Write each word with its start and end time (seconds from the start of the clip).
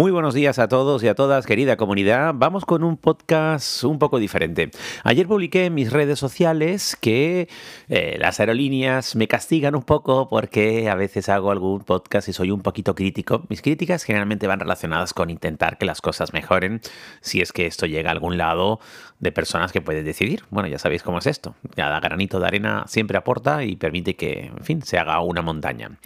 Muy 0.00 0.12
buenos 0.12 0.32
días 0.32 0.58
a 0.58 0.66
todos 0.66 1.02
y 1.02 1.08
a 1.08 1.14
todas, 1.14 1.44
querida 1.44 1.76
comunidad. 1.76 2.32
Vamos 2.34 2.64
con 2.64 2.84
un 2.84 2.96
podcast 2.96 3.84
un 3.84 3.98
poco 3.98 4.18
diferente. 4.18 4.70
Ayer 5.04 5.26
publiqué 5.26 5.66
en 5.66 5.74
mis 5.74 5.92
redes 5.92 6.18
sociales 6.18 6.96
que 6.98 7.50
eh, 7.90 8.16
las 8.18 8.40
aerolíneas 8.40 9.14
me 9.14 9.28
castigan 9.28 9.74
un 9.74 9.82
poco 9.82 10.30
porque 10.30 10.88
a 10.88 10.94
veces 10.94 11.28
hago 11.28 11.50
algún 11.50 11.80
podcast 11.80 12.30
y 12.30 12.32
soy 12.32 12.50
un 12.50 12.62
poquito 12.62 12.94
crítico. 12.94 13.44
Mis 13.50 13.60
críticas 13.60 14.04
generalmente 14.04 14.46
van 14.46 14.60
relacionadas 14.60 15.12
con 15.12 15.28
intentar 15.28 15.76
que 15.76 15.84
las 15.84 16.00
cosas 16.00 16.32
mejoren 16.32 16.80
si 17.20 17.42
es 17.42 17.52
que 17.52 17.66
esto 17.66 17.84
llega 17.84 18.08
a 18.08 18.14
algún 18.14 18.38
lado 18.38 18.80
de 19.18 19.32
personas 19.32 19.70
que 19.70 19.82
pueden 19.82 20.06
decidir. 20.06 20.44
Bueno, 20.48 20.66
ya 20.70 20.78
sabéis 20.78 21.02
cómo 21.02 21.18
es 21.18 21.26
esto. 21.26 21.56
Cada 21.76 22.00
granito 22.00 22.40
de 22.40 22.46
arena 22.46 22.84
siempre 22.88 23.18
aporta 23.18 23.64
y 23.64 23.76
permite 23.76 24.16
que, 24.16 24.46
en 24.46 24.64
fin, 24.64 24.80
se 24.80 24.96
haga 24.96 25.20
una 25.20 25.42
montaña. 25.42 25.98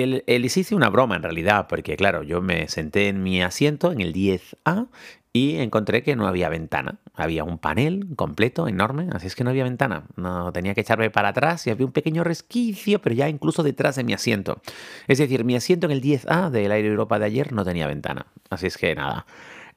El, 0.00 0.24
les 0.26 0.56
hice 0.56 0.74
una 0.74 0.88
broma 0.88 1.16
en 1.16 1.22
realidad, 1.22 1.66
porque 1.68 1.96
claro, 1.96 2.22
yo 2.22 2.40
me 2.40 2.68
senté 2.68 3.08
en 3.08 3.22
mi 3.22 3.42
asiento, 3.42 3.92
en 3.92 4.00
el 4.00 4.14
10A, 4.14 4.88
y 5.34 5.56
encontré 5.56 6.02
que 6.02 6.16
no 6.16 6.26
había 6.26 6.48
ventana. 6.48 6.98
Había 7.14 7.44
un 7.44 7.58
panel 7.58 8.06
completo, 8.16 8.68
enorme, 8.68 9.08
así 9.12 9.26
es 9.26 9.34
que 9.34 9.44
no 9.44 9.50
había 9.50 9.64
ventana. 9.64 10.04
No 10.16 10.52
tenía 10.52 10.74
que 10.74 10.82
echarme 10.82 11.10
para 11.10 11.28
atrás 11.28 11.66
y 11.66 11.70
había 11.70 11.86
un 11.86 11.92
pequeño 11.92 12.24
resquicio, 12.24 13.00
pero 13.00 13.14
ya 13.14 13.28
incluso 13.28 13.62
detrás 13.62 13.96
de 13.96 14.04
mi 14.04 14.12
asiento. 14.12 14.60
Es 15.08 15.18
decir, 15.18 15.44
mi 15.44 15.56
asiento 15.56 15.86
en 15.86 15.92
el 15.92 16.02
10A 16.02 16.50
del 16.50 16.72
Aire 16.72 16.88
Europa 16.88 17.18
de 17.18 17.26
ayer 17.26 17.52
no 17.52 17.64
tenía 17.64 17.86
ventana. 17.86 18.26
Así 18.50 18.66
es 18.66 18.76
que 18.76 18.94
nada. 18.94 19.26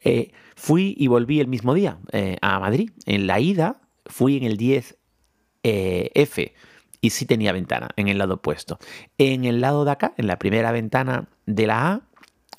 Eh, 0.04 0.32
fui 0.56 0.94
y 0.98 1.08
volví 1.08 1.40
el 1.40 1.48
mismo 1.48 1.74
día 1.74 1.98
eh, 2.12 2.38
a 2.42 2.60
Madrid. 2.60 2.92
En 3.06 3.28
la 3.28 3.40
ida 3.40 3.82
fui 4.06 4.38
en 4.38 4.44
el 4.44 4.58
10F 4.58 6.52
y 7.06 7.12
sí 7.12 7.28
tenía 7.28 7.52
ventana 7.52 7.90
en 7.98 8.08
el 8.08 8.18
lado 8.18 8.36
opuesto. 8.36 8.80
En 9.20 9.46
el 9.46 9.62
lado 9.62 9.86
de 9.86 9.92
acá, 9.92 10.14
en 10.18 10.26
la 10.26 10.40
primera 10.40 10.72
ventana 10.72 11.28
de 11.46 11.68
la 11.68 11.92
A, 11.92 12.02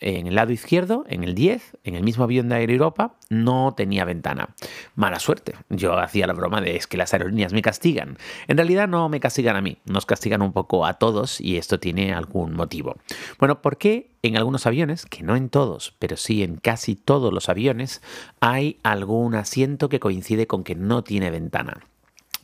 en 0.01 0.29
el 0.29 0.37
lado 0.37 0.53
izquierdo, 0.53 1.05
en 1.09 1.25
el 1.25 1.35
10, 1.35 1.79
en 1.83 1.97
el 1.97 2.05
mismo 2.05 2.23
avión 2.23 2.49
de 2.49 2.57
Air 2.57 2.71
Europa, 2.71 3.17
no 3.29 3.75
tenía 3.77 4.05
ventana. 4.05 4.51
Mala 4.95 5.19
suerte. 5.19 5.55
Yo 5.69 5.99
hacía 5.99 6.29
la 6.29 6.33
broma 6.33 6.61
de 6.61 6.77
es 6.77 6.87
que 6.87 6.97
las 6.97 7.13
aerolíneas 7.13 7.53
me 7.53 7.63
castigan. 7.63 8.19
En 8.47 8.57
realidad 8.57 8.87
no 8.87 9.09
me 9.09 9.19
castigan 9.19 9.57
a 9.57 9.63
mí, 9.63 9.79
nos 9.85 10.07
castigan 10.07 10.43
un 10.43 10.53
poco 10.53 10.87
a 10.87 10.95
todos 10.95 11.41
y 11.41 11.57
esto 11.57 11.81
tiene 11.81 12.13
algún 12.13 12.55
motivo. 12.55 12.95
Bueno, 13.41 13.63
¿por 13.63 13.79
qué 13.79 14.11
en 14.23 14.37
algunos 14.37 14.65
aviones, 14.67 15.07
que 15.07 15.25
no 15.25 15.35
en 15.35 15.49
todos, 15.49 15.97
pero 15.99 16.17
sí 16.17 16.45
en 16.45 16.57
casi 16.59 16.95
todos 16.95 17.33
los 17.33 17.49
aviones, 17.49 18.01
hay 18.39 18.79
algún 18.85 19.35
asiento 19.35 19.89
que 19.89 19.99
coincide 19.99 20.47
con 20.47 20.63
que 20.63 20.77
no 20.77 21.03
tiene 21.03 21.31
ventana? 21.31 21.89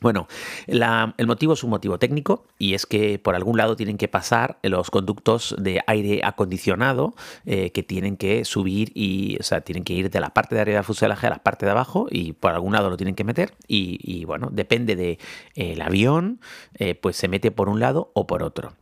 Bueno, 0.03 0.27
el 0.67 1.27
motivo 1.29 1.53
es 1.53 1.63
un 1.63 1.71
motivo 1.71 1.99
técnico 1.99 2.45
y 2.59 2.75
es 2.75 2.87
que 2.87 3.21
por 3.21 3.37
algún 3.37 3.57
lado 3.57 3.77
tienen 3.77 3.99
que 3.99 4.09
pasar 4.09 4.59
los 4.65 4.91
conductos 4.91 5.55
de 5.59 5.81
aire 5.87 6.23
acondicionado 6.25 7.15
eh, 7.47 7.71
que 7.71 7.85
tienen 7.85 8.17
que 8.17 8.45
subir 8.45 8.91
y, 8.95 9.37
o 9.39 9.45
sea, 9.45 9.61
tienen 9.61 9.85
que 9.85 9.93
ir 9.93 10.11
de 10.11 10.21
la 10.21 10.35
parte 10.35 10.57
de 10.57 10.61
arriba 10.61 10.79
del 10.79 10.85
fuselaje 10.85 11.29
a 11.29 11.31
la 11.31 11.39
parte 11.39 11.67
de 11.67 11.73
abajo 11.73 12.09
y 12.11 12.33
por 12.33 12.51
algún 12.53 12.73
lado 12.73 12.91
lo 12.91 12.97
tienen 12.97 13.15
que 13.15 13.23
meter 13.23 13.55
y, 13.69 14.25
bueno, 14.25 14.49
depende 14.51 14.97
del 14.97 15.19
de, 15.55 15.73
el 15.73 15.81
avión, 15.81 16.41
eh, 16.75 16.97
pues 16.97 17.17
se 17.17 17.29
mete 17.29 17.53
por 17.53 17.69
un 17.69 17.79
lado 17.79 18.11
o 18.15 18.27
por 18.27 18.43
otro. 18.43 18.73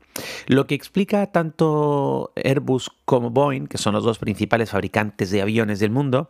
Lo 0.46 0.66
que 0.66 0.74
explica 0.74 1.26
tanto 1.30 2.32
Airbus 2.36 2.90
como 3.04 3.30
Boeing, 3.30 3.66
que 3.66 3.78
son 3.78 3.94
los 3.94 4.04
dos 4.04 4.18
principales 4.18 4.70
fabricantes 4.70 5.30
de 5.30 5.42
aviones 5.42 5.80
del 5.80 5.90
mundo, 5.90 6.28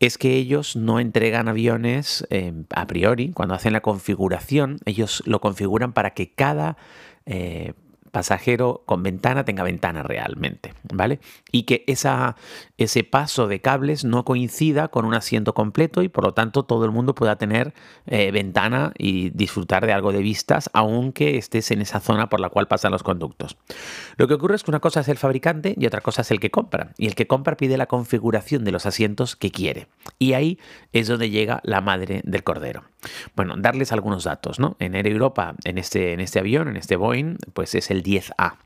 es 0.00 0.18
que 0.18 0.36
ellos 0.36 0.76
no 0.76 1.00
entregan 1.00 1.48
aviones 1.48 2.26
eh, 2.30 2.52
a 2.74 2.86
priori. 2.86 3.32
Cuando 3.32 3.54
hacen 3.54 3.72
la 3.72 3.80
configuración, 3.80 4.78
ellos 4.84 5.22
lo 5.26 5.40
configuran 5.40 5.92
para 5.92 6.10
que 6.10 6.32
cada 6.32 6.76
eh, 7.26 7.72
pasajero 8.12 8.82
con 8.86 9.02
ventana 9.02 9.44
tenga 9.44 9.64
ventana 9.64 10.02
realmente, 10.02 10.74
¿vale? 10.92 11.18
Y 11.50 11.64
que 11.64 11.82
esa, 11.88 12.36
ese 12.76 13.02
paso 13.02 13.48
de 13.48 13.60
cables 13.60 14.04
no 14.04 14.24
coincida 14.24 14.88
con 14.88 15.06
un 15.06 15.14
asiento 15.14 15.54
completo 15.54 16.02
y 16.02 16.08
por 16.08 16.24
lo 16.24 16.34
tanto 16.34 16.62
todo 16.62 16.84
el 16.84 16.92
mundo 16.92 17.14
pueda 17.14 17.36
tener 17.36 17.72
eh, 18.06 18.30
ventana 18.30 18.92
y 18.98 19.30
disfrutar 19.30 19.86
de 19.86 19.94
algo 19.94 20.12
de 20.12 20.20
vistas, 20.20 20.70
aunque 20.74 21.38
estés 21.38 21.70
en 21.70 21.80
esa 21.80 22.00
zona 22.00 22.28
por 22.28 22.38
la 22.38 22.50
cual 22.50 22.68
pasan 22.68 22.92
los 22.92 23.02
conductos. 23.02 23.56
Lo 24.16 24.28
que 24.28 24.34
ocurre 24.34 24.56
es 24.56 24.62
que 24.62 24.70
una 24.70 24.80
cosa 24.80 25.00
es 25.00 25.08
el 25.08 25.18
fabricante 25.18 25.74
y 25.78 25.86
otra 25.86 26.02
cosa 26.02 26.22
es 26.22 26.30
el 26.30 26.38
que 26.38 26.50
compra. 26.50 26.92
Y 26.98 27.06
el 27.06 27.14
que 27.14 27.26
compra 27.26 27.56
pide 27.56 27.78
la 27.78 27.86
configuración 27.86 28.64
de 28.64 28.72
los 28.72 28.84
asientos 28.84 29.36
que 29.36 29.50
quiere. 29.50 29.88
Y 30.18 30.34
ahí 30.34 30.58
es 30.92 31.08
donde 31.08 31.30
llega 31.30 31.60
la 31.64 31.80
madre 31.80 32.20
del 32.24 32.44
cordero. 32.44 32.91
Bueno, 33.36 33.54
darles 33.56 33.92
algunos 33.92 34.24
datos, 34.24 34.58
¿no? 34.58 34.76
En 34.78 34.94
Air 34.94 35.06
Europa, 35.06 35.54
en 35.64 35.78
este, 35.78 36.12
en 36.12 36.20
este 36.20 36.38
avión, 36.38 36.68
en 36.68 36.76
este 36.76 36.96
Boeing, 36.96 37.36
pues 37.54 37.74
es 37.74 37.90
el 37.90 38.02
10A. 38.02 38.58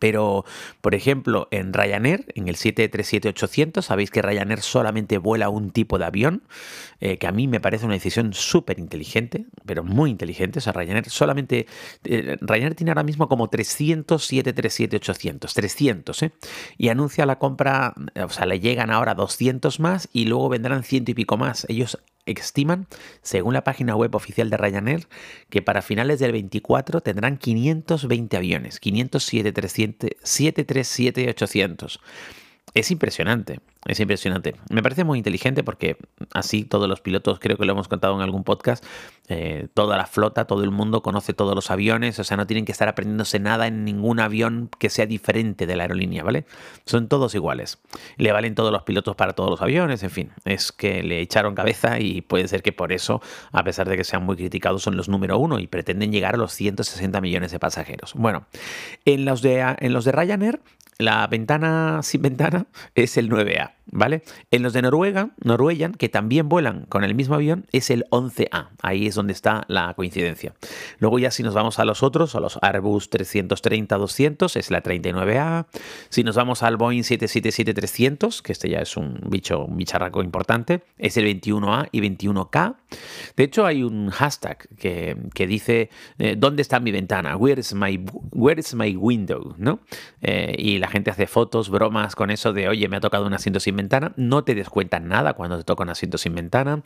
Pero, 0.00 0.44
por 0.80 0.96
ejemplo, 0.96 1.46
en 1.52 1.72
Ryanair, 1.72 2.26
en 2.34 2.48
el 2.48 2.56
737-800, 2.56 3.82
sabéis 3.82 4.10
que 4.10 4.20
Ryanair 4.20 4.60
solamente 4.60 5.18
vuela 5.18 5.48
un 5.48 5.70
tipo 5.70 5.96
de 5.98 6.04
avión, 6.04 6.42
eh, 7.00 7.18
que 7.18 7.28
a 7.28 7.32
mí 7.32 7.46
me 7.46 7.60
parece 7.60 7.84
una 7.84 7.94
decisión 7.94 8.34
súper 8.34 8.80
inteligente, 8.80 9.46
pero 9.64 9.84
muy 9.84 10.10
inteligente. 10.10 10.58
O 10.58 10.62
sea, 10.62 10.72
Ryanair 10.72 11.08
solamente. 11.08 11.66
Eh, 12.02 12.36
Ryanair 12.40 12.74
tiene 12.74 12.90
ahora 12.90 13.04
mismo 13.04 13.28
como 13.28 13.48
300 13.48 14.26
737-800, 14.32 15.52
300, 15.52 16.22
¿eh? 16.24 16.32
Y 16.76 16.88
anuncia 16.88 17.24
la 17.24 17.38
compra, 17.38 17.94
o 18.24 18.28
sea, 18.28 18.46
le 18.46 18.58
llegan 18.58 18.90
ahora 18.90 19.14
200 19.14 19.78
más 19.78 20.08
y 20.12 20.24
luego 20.24 20.48
vendrán 20.48 20.82
ciento 20.82 21.12
y 21.12 21.14
pico 21.14 21.36
más. 21.36 21.64
Ellos 21.68 21.98
estiman, 22.26 22.86
según 23.22 23.54
la 23.54 23.64
página 23.64 23.96
web 23.96 24.14
oficial 24.14 24.50
de 24.50 24.56
Ryanair, 24.56 25.06
que 25.48 25.62
para 25.62 25.82
finales 25.82 26.18
del 26.18 26.32
24 26.32 27.00
tendrán 27.00 27.38
520 27.38 28.36
aviones, 28.36 28.80
507, 28.80 29.52
300, 29.52 30.10
737 30.22 31.28
800. 31.30 32.00
Es 32.76 32.90
impresionante. 32.90 33.60
Es 33.86 34.00
impresionante. 34.00 34.54
Me 34.68 34.82
parece 34.82 35.02
muy 35.02 35.16
inteligente 35.16 35.64
porque 35.64 35.96
así 36.34 36.62
todos 36.62 36.90
los 36.90 37.00
pilotos, 37.00 37.38
creo 37.38 37.56
que 37.56 37.64
lo 37.64 37.72
hemos 37.72 37.88
contado 37.88 38.14
en 38.16 38.20
algún 38.20 38.44
podcast, 38.44 38.84
eh, 39.28 39.68
toda 39.72 39.96
la 39.96 40.06
flota, 40.06 40.44
todo 40.44 40.62
el 40.62 40.70
mundo 40.70 41.02
conoce 41.02 41.32
todos 41.32 41.54
los 41.54 41.70
aviones, 41.70 42.18
o 42.18 42.24
sea, 42.24 42.36
no 42.36 42.46
tienen 42.46 42.66
que 42.66 42.72
estar 42.72 42.86
aprendiéndose 42.86 43.38
nada 43.38 43.66
en 43.66 43.86
ningún 43.86 44.20
avión 44.20 44.68
que 44.78 44.90
sea 44.90 45.06
diferente 45.06 45.66
de 45.66 45.74
la 45.74 45.84
aerolínea, 45.84 46.22
¿vale? 46.22 46.44
Son 46.84 47.08
todos 47.08 47.34
iguales. 47.34 47.78
Le 48.18 48.30
valen 48.30 48.54
todos 48.54 48.70
los 48.70 48.82
pilotos 48.82 49.16
para 49.16 49.32
todos 49.32 49.48
los 49.48 49.62
aviones, 49.62 50.02
en 50.02 50.10
fin, 50.10 50.32
es 50.44 50.70
que 50.70 51.02
le 51.02 51.20
echaron 51.20 51.54
cabeza 51.54 51.98
y 51.98 52.20
puede 52.20 52.46
ser 52.46 52.62
que 52.62 52.72
por 52.72 52.92
eso, 52.92 53.22
a 53.52 53.64
pesar 53.64 53.88
de 53.88 53.96
que 53.96 54.04
sean 54.04 54.22
muy 54.26 54.36
criticados, 54.36 54.82
son 54.82 54.98
los 54.98 55.08
número 55.08 55.38
uno 55.38 55.60
y 55.60 55.66
pretenden 55.66 56.12
llegar 56.12 56.34
a 56.34 56.38
los 56.38 56.52
160 56.52 57.22
millones 57.22 57.52
de 57.52 57.58
pasajeros. 57.58 58.12
Bueno, 58.12 58.44
en 59.06 59.24
los 59.24 59.40
de, 59.40 59.76
en 59.78 59.94
los 59.94 60.04
de 60.04 60.12
Ryanair, 60.12 60.60
la 60.98 61.26
ventana 61.26 62.00
sin 62.02 62.22
ventana 62.22 62.66
es 62.94 63.16
el 63.16 63.30
9A. 63.30 63.76
¿vale? 63.90 64.22
En 64.50 64.62
los 64.62 64.72
de 64.72 64.82
Noruega, 64.82 65.30
Norwegian, 65.42 65.92
que 65.92 66.08
también 66.08 66.48
vuelan 66.48 66.86
con 66.86 67.04
el 67.04 67.14
mismo 67.14 67.34
avión, 67.34 67.66
es 67.72 67.90
el 67.90 68.04
11A. 68.10 68.70
Ahí 68.82 69.06
es 69.06 69.14
donde 69.14 69.32
está 69.32 69.64
la 69.68 69.94
coincidencia. 69.94 70.54
Luego 70.98 71.18
ya 71.18 71.30
si 71.30 71.42
nos 71.42 71.54
vamos 71.54 71.78
a 71.78 71.84
los 71.84 72.02
otros, 72.02 72.34
a 72.34 72.40
los 72.40 72.58
Airbus 72.62 73.10
330-200, 73.10 74.56
es 74.56 74.70
la 74.70 74.82
39A. 74.82 75.66
Si 76.08 76.24
nos 76.24 76.36
vamos 76.36 76.62
al 76.62 76.76
Boeing 76.76 77.02
777-300, 77.02 78.42
que 78.42 78.52
este 78.52 78.68
ya 78.68 78.80
es 78.80 78.96
un 78.96 79.20
bicho, 79.28 79.64
un 79.64 79.76
bicharraco 79.76 80.22
importante, 80.22 80.82
es 80.98 81.16
el 81.16 81.26
21A 81.26 81.88
y 81.92 82.00
21K. 82.00 82.76
De 83.36 83.44
hecho, 83.44 83.66
hay 83.66 83.82
un 83.82 84.10
hashtag 84.10 84.68
que, 84.78 85.46
dice, 85.46 85.90
eh, 86.18 86.34
¿dónde 86.36 86.62
está 86.62 86.80
mi 86.80 86.90
ventana? 86.90 87.36
Where 87.36 87.60
is 87.60 87.74
my, 87.74 88.04
my 88.74 88.96
window? 88.96 89.54
¿no? 89.58 89.80
Eh, 90.22 90.54
y 90.58 90.78
la 90.78 90.85
gente 90.86 91.10
hace 91.10 91.26
fotos, 91.26 91.70
bromas 91.70 92.14
con 92.14 92.30
eso 92.30 92.52
de, 92.52 92.68
oye, 92.68 92.88
me 92.88 92.96
ha 92.96 93.00
tocado 93.00 93.26
un 93.26 93.34
asiento 93.34 93.60
sin 93.60 93.76
ventana, 93.76 94.12
no 94.16 94.44
te 94.44 94.54
descuentan 94.54 95.08
nada 95.08 95.34
cuando 95.34 95.58
te 95.58 95.64
toca 95.64 95.82
un 95.82 95.90
asiento 95.90 96.18
sin 96.18 96.34
ventana. 96.34 96.82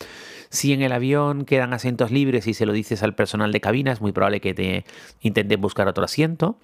Si 0.48 0.72
en 0.72 0.82
el 0.82 0.92
avión 0.92 1.44
quedan 1.44 1.72
asientos 1.72 2.10
libres 2.10 2.46
y 2.46 2.54
se 2.54 2.66
lo 2.66 2.72
dices 2.72 3.02
al 3.02 3.14
personal 3.14 3.52
de 3.52 3.60
cabina, 3.60 3.92
es 3.92 4.00
muy 4.00 4.12
probable 4.12 4.40
que 4.40 4.54
te 4.54 4.84
intenten 5.20 5.60
buscar 5.60 5.88
otro 5.88 6.04
asiento. 6.04 6.58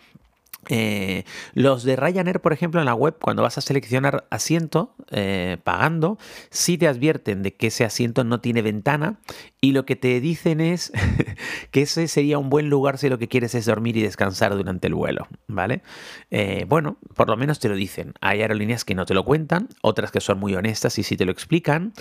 Eh, 0.69 1.25
los 1.55 1.85
de 1.85 1.97
Ryanair, 1.97 2.41
por 2.41 2.53
ejemplo, 2.53 2.81
en 2.81 2.87
la 2.87 2.95
web, 2.95 3.17
cuando 3.21 3.43
vas 3.43 3.59
a 3.59 3.61
seleccionar 3.61 4.27
asiento 4.31 4.95
eh, 5.11 5.59
pagando, 5.63 6.19
sí 6.51 6.77
te 6.77 6.89
advierten 6.89 7.43
de 7.43 7.55
que 7.55 7.69
ese 7.69 7.85
asiento 7.85 8.25
no 8.25 8.41
tiene 8.41 8.63
ventana 8.63 9.21
y 9.61 9.73
lo 9.73 9.87
que 9.87 9.97
te 9.97 10.21
dicen 10.21 10.61
es 10.61 10.93
que 11.71 11.83
ese 11.83 12.09
sería 12.09 12.39
un 12.39 12.51
buen 12.51 12.69
lugar 12.69 12.99
si 12.99 13.09
lo 13.09 13.19
que 13.19 13.29
quieres 13.29 13.55
es 13.55 13.67
dormir 13.67 13.97
y 13.97 14.03
descansar 14.03 14.57
durante 14.57 14.89
el 14.89 14.95
vuelo, 14.95 15.29
¿vale? 15.47 15.83
Eh, 16.31 16.67
bueno, 16.69 16.99
por 17.15 17.29
lo 17.29 17.37
menos 17.37 17.61
te 17.61 17.69
lo 17.69 17.75
dicen. 17.75 18.15
Hay 18.21 18.43
aerolíneas 18.43 18.85
que 18.85 18.95
no 18.95 19.07
te 19.07 19.15
lo 19.15 19.25
cuentan, 19.25 19.69
otras 19.83 20.11
que 20.11 20.21
son 20.21 20.39
muy 20.39 20.55
honestas 20.55 20.99
y 20.99 21.03
sí 21.03 21.17
te 21.17 21.25
lo 21.25 21.33
explican. 21.33 21.93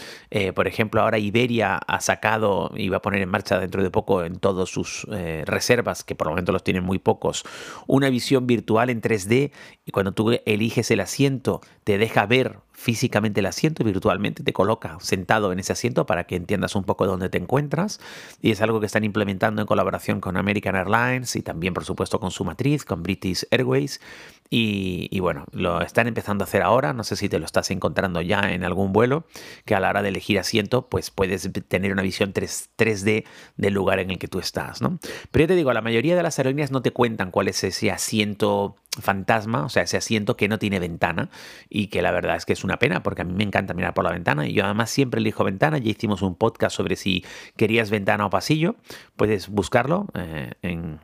por 0.56 0.68
ejemplo, 0.68 1.02
ahora 1.02 1.18
Iberia 1.18 1.78
ha 1.78 2.02
sacado 2.02 2.72
y 2.76 2.90
va 2.90 2.98
a 2.98 3.02
poner 3.02 3.22
en 3.22 3.30
marcha 3.30 3.60
dentro 3.60 3.84
de 3.84 3.92
poco 3.92 4.24
en 4.24 4.38
todas 4.38 4.70
sus 4.70 5.08
reservas, 5.46 6.04
que 6.04 6.16
por 6.16 6.28
lo 6.28 6.32
momento 6.32 6.52
los 6.52 6.64
tienen 6.64 6.84
muy 6.84 7.00
pocos, 7.00 7.44
una 7.88 8.10
visión 8.10 8.45
virtual 8.46 8.90
en 8.90 9.02
3D 9.02 9.52
y 9.86 9.92
cuando 9.92 10.14
tú 10.14 10.32
eliges 10.46 10.92
el 10.92 11.00
asiento 11.00 11.62
te 11.84 11.98
deja 11.98 12.26
ver 12.26 12.60
físicamente 12.76 13.40
el 13.40 13.46
asiento, 13.46 13.84
virtualmente 13.84 14.44
te 14.44 14.54
coloca 14.54 14.98
sentado 15.00 15.52
en 15.52 15.60
ese 15.60 15.74
asiento 15.74 16.06
para 16.06 16.26
que 16.26 16.36
entiendas 16.36 16.76
un 16.76 16.84
poco 16.84 17.08
dónde 17.08 17.30
te 17.30 17.38
encuentras. 17.38 18.00
Y 18.42 18.52
es 18.52 18.62
algo 18.62 18.80
que 18.80 18.86
están 18.86 19.04
implementando 19.04 19.62
en 19.62 19.68
colaboración 19.68 20.20
con 20.20 20.38
American 20.38 20.76
Airlines 20.76 21.36
y 21.36 21.42
también, 21.42 21.74
por 21.74 21.86
supuesto, 21.86 22.20
con 22.20 22.32
su 22.32 22.44
matriz, 22.44 22.86
con 22.86 23.02
British 23.02 23.48
Airways. 23.50 24.02
Y, 24.50 25.20
bueno, 25.20 25.46
lo 25.52 25.82
están 25.82 26.08
empezando 26.08 26.44
a 26.44 26.46
hacer 26.46 26.62
ahora. 26.62 26.94
No 26.94 27.04
sé 27.04 27.16
si 27.16 27.28
te 27.28 27.40
lo 27.40 27.46
estás 27.46 27.72
encontrando 27.72 28.22
ya 28.22 28.42
en 28.52 28.64
algún 28.64 28.94
vuelo, 28.94 29.26
que 29.66 29.76
a 29.76 29.80
la 29.80 29.90
hora 29.90 30.02
de 30.02 30.10
elegir 30.10 30.38
asiento, 30.38 30.88
pues 30.88 31.10
puedes 31.12 31.50
tener 31.68 31.92
una 31.92 32.04
visión 32.04 32.32
3, 32.32 32.70
d 32.78 33.26
del 33.58 33.74
lugar 33.74 34.00
en 34.00 34.12
el 34.12 34.20
que 34.20 34.28
tú 34.28 34.40
estás. 34.40 34.82
¿no? 34.82 35.00
Pero 35.32 35.44
yo 35.44 35.48
te 35.48 35.56
digo, 35.56 35.74
la 35.74 35.82
mayoría 35.82 36.16
de 36.16 36.24
las 36.24 36.38
aerolíneas 36.38 36.72
no 36.72 36.82
te 36.82 36.92
cuentan 36.92 37.32
cuál 37.32 37.48
es 37.48 37.64
ese 37.64 37.92
asiento 37.92 38.76
fantasma, 39.02 39.66
o 39.66 39.70
sea, 39.70 39.84
ese 39.84 39.98
asiento 39.98 40.38
que 40.38 40.48
no 40.48 40.60
tiene 40.60 40.80
ventana 40.80 41.30
y 41.70 41.88
que 41.88 42.02
la 42.02 42.12
verdad 42.12 42.36
es 42.36 42.46
que 42.46 42.54
es 42.54 42.64
una 42.64 42.78
pena 42.78 43.04
porque 43.04 43.22
a 43.22 43.26
mí 43.26 43.34
me 43.34 43.44
encanta 43.44 43.74
mirar 43.74 43.94
por 43.94 44.04
la 44.04 44.12
ventana 44.12 44.48
y 44.48 44.54
yo 44.54 44.66
además 44.66 44.90
siempre 44.90 45.20
elijo 45.20 45.44
ventana. 45.44 45.78
Ya 45.78 45.92
hicimos 45.92 46.22
un 46.22 46.36
podcast 46.36 46.76
sobre 46.76 46.96
si 46.96 47.26
querías 47.58 47.90
ventana 47.90 48.26
o 48.26 48.30
pasillo. 48.30 48.76
Puedes 49.16 49.50
buscarlo 49.50 50.08
eh, 50.14 50.52
en 50.62 51.00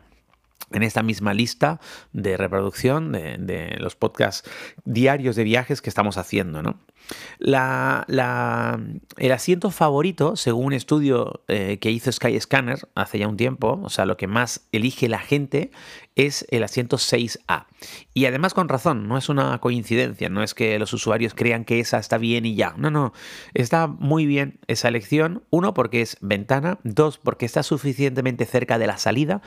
en 0.73 0.83
esta 0.83 1.03
misma 1.03 1.33
lista 1.33 1.79
de 2.13 2.37
reproducción 2.37 3.11
de, 3.11 3.75
los 3.79 3.95
podcasts 3.95 4.49
diarios 4.85 5.35
de 5.35 5.43
viajes 5.43 5.81
que 5.81 5.89
estamos 5.89 6.17
haciendo. 6.17 6.61
¿no? 6.61 6.79
La, 7.39 8.05
el 9.17 9.31
asiento 9.31 9.71
favorito, 9.71 10.35
según 10.35 10.67
un 10.67 10.73
estudio 10.73 11.43
eh, 11.47 11.79
que 11.79 11.91
hizo 11.91 12.11
Skyscanner 12.11 12.87
hace 12.95 13.19
ya 13.19 13.27
un 13.27 13.37
tiempo, 13.37 13.79
o 13.83 13.89
sea, 13.89 14.05
lo 14.05 14.15
que 14.17 14.27
más 14.27 14.67
elige 14.71 15.09
la 15.09 15.19
gente 15.19 15.71
es 16.15 16.45
el 16.49 16.63
asiento 16.63 16.97
6A. 16.97 17.65
Y 18.13 18.25
además 18.25 18.53
con 18.53 18.69
razón, 18.69 19.07
no 19.07 19.17
es 19.17 19.29
una 19.29 19.57
coincidencia, 19.59 20.29
no 20.29 20.43
es 20.43 20.53
que 20.53 20.77
los 20.77 20.93
usuarios 20.93 21.33
crean 21.33 21.65
que 21.65 21.79
esa 21.79 21.97
está 21.97 22.17
bien 22.17 22.45
y 22.45 22.55
ya. 22.55 22.75
No, 22.77 22.91
no, 22.91 23.13
está 23.53 23.87
muy 23.87 24.25
bien 24.25 24.59
esa 24.67 24.87
elección. 24.87 25.43
Uno, 25.49 25.73
porque 25.73 26.01
es 26.01 26.17
ventana. 26.21 26.79
Dos, 26.83 27.17
porque 27.17 27.45
está 27.45 27.63
suficientemente 27.63 28.45
cerca 28.45 28.77
de 28.77 28.87
la 28.87 28.97
salida 28.97 29.41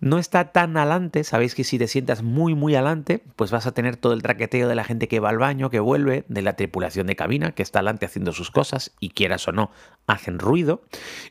no 0.00 0.18
está 0.18 0.52
tan 0.52 0.76
adelante, 0.76 1.24
sabéis 1.24 1.54
que 1.54 1.64
si 1.64 1.78
te 1.78 1.88
sientas 1.88 2.22
muy 2.22 2.54
muy 2.54 2.74
adelante, 2.74 3.22
pues 3.36 3.50
vas 3.50 3.66
a 3.66 3.72
tener 3.72 3.96
todo 3.96 4.12
el 4.12 4.22
traqueteo 4.22 4.68
de 4.68 4.74
la 4.74 4.84
gente 4.84 5.08
que 5.08 5.20
va 5.20 5.30
al 5.30 5.38
baño, 5.38 5.70
que 5.70 5.80
vuelve, 5.80 6.24
de 6.28 6.42
la 6.42 6.54
tripulación 6.54 7.06
de 7.06 7.16
cabina, 7.16 7.52
que 7.52 7.62
está 7.62 7.80
adelante 7.80 8.06
haciendo 8.06 8.32
sus 8.32 8.50
cosas, 8.50 8.92
y 9.00 9.10
quieras 9.10 9.46
o 9.48 9.52
no, 9.52 9.70
hacen 10.06 10.38
ruido. 10.38 10.82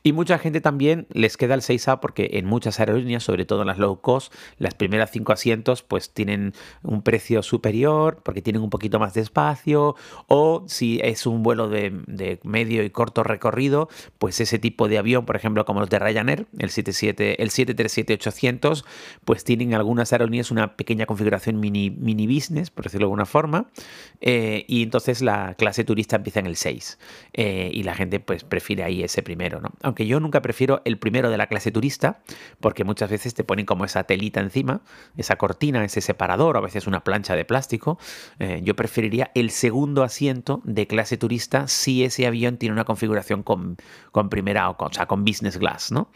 Y 0.04 0.14
mucha 0.14 0.38
gente 0.38 0.62
también 0.62 1.08
les 1.12 1.38
queda 1.38 1.54
el 1.54 1.62
6A 1.62 2.00
porque 2.00 2.32
en 2.34 2.46
muchas 2.46 2.80
aerolíneas, 2.80 3.24
sobre 3.24 3.46
todo 3.46 3.62
en 3.62 3.68
las 3.68 3.78
low 3.78 4.02
cost, 4.02 4.34
las 4.58 4.74
primeras 4.74 5.12
cinco 5.12 5.34
asientos 5.34 5.84
pues 5.84 6.12
tienen 6.12 6.54
un 6.84 7.02
precio 7.02 7.44
superior 7.44 8.22
porque 8.24 8.42
tienen 8.42 8.62
un 8.62 8.70
poquito 8.70 9.00
más 9.00 9.14
de 9.14 9.22
espacio, 9.22 9.96
o 10.28 10.64
si 10.68 11.00
es 11.04 11.26
un 11.26 11.44
vuelo 11.44 11.70
de, 11.70 11.92
de 12.08 12.40
medio 12.44 12.84
y 12.84 12.90
corto 12.90 13.24
recorrido, 13.24 13.90
pues 14.18 14.40
ese 14.40 14.60
tipo 14.60 14.88
de 14.88 14.98
avión, 14.98 15.26
por 15.26 15.36
ejemplo, 15.36 15.66
como 15.66 15.80
los 15.80 15.90
de 15.90 16.00
Ryanair, 16.00 16.48
el, 16.58 16.70
77, 16.70 17.42
el 17.42 17.52
737-800, 18.60 18.86
pues 19.24 19.44
tienen 19.44 19.74
algunas 19.74 20.12
aerolíneas 20.13 20.52
una 20.52 20.75
pequeña 20.75 21.06
configuración 21.06 21.60
mini, 21.60 21.90
mini 21.90 22.28
business, 22.28 22.69
por 22.69 22.86
decirlo 22.86 23.06
de 23.06 23.12
alguna 23.12 23.25
forma, 23.25 23.68
eh, 24.22 24.66
y 24.68 24.84
entonces 24.84 25.22
la 25.22 25.56
clase 25.56 25.84
turista 25.84 26.16
empieza 26.16 26.40
en 26.40 26.46
el 26.46 26.56
6 26.56 27.00
eh, 27.34 27.69
y 27.74 27.84
la 27.84 27.96
gente 27.96 28.19
pues 28.19 28.44
prefiere 28.44 28.84
ahí 28.84 29.04
ese 29.04 29.24
primero, 29.24 29.62
¿no? 29.62 29.72
Aunque 29.81 30.07
yo 30.07 30.19
nunca 30.19 30.42
prefiero 30.42 30.81
el 30.86 30.98
primero 30.98 31.30
de 31.30 31.38
la 31.38 31.48
clase 31.48 31.72
turista, 31.72 32.22
porque 32.60 32.84
muchas 32.84 33.10
veces 33.10 33.34
te 33.34 33.44
ponen 33.44 33.66
como 33.66 33.86
esa 33.86 34.04
telita 34.04 34.40
encima, 34.40 34.81
esa 35.18 35.36
cortina, 35.36 35.84
ese 35.84 36.01
separador, 36.01 36.58
a 36.58 36.62
veces 36.62 36.88
una 36.88 37.04
plancha 37.04 37.36
de 37.36 37.46
plástico. 37.46 37.98
Eh, 38.40 38.62
yo 38.63 38.75
preferiría 38.75 39.31
el 39.36 39.51
segundo 39.51 40.04
asiento 40.04 40.62
de 40.63 40.88
clase 40.88 41.18
turista 41.18 41.68
si 41.68 42.04
ese 42.04 42.28
avión 42.28 42.58
tiene 42.58 42.74
una 42.74 42.86
configuración 42.86 43.44
con, 43.44 43.78
con 44.12 44.30
primera 44.30 44.69
o, 44.69 44.78
con, 44.78 44.94
sea, 44.94 45.06
con 45.06 45.24
business 45.25 45.58
glass, 45.58 45.92
¿no? 45.92 46.10